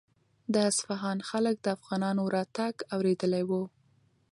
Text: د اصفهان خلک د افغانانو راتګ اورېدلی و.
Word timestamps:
د 0.53 0.55
اصفهان 0.69 1.17
خلک 1.29 1.55
د 1.61 1.67
افغانانو 1.77 2.23
راتګ 2.35 2.75
اورېدلی 2.95 3.43
و. 3.49 3.51